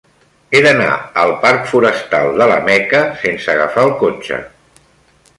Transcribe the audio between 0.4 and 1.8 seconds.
He d'anar al parc